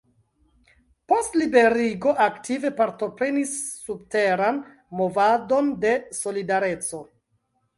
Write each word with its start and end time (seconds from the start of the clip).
Post 1.11 1.35
liberigo 1.41 2.13
aktive 2.25 2.71
partoprenis 2.79 3.51
subteran 3.83 4.59
movadon 5.03 5.71
de 5.85 5.93
Solidareco. 6.23 7.05